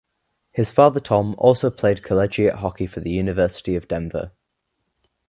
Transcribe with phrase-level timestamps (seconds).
[0.51, 4.31] His father Tom also played collegiate hockey for the University of Denver.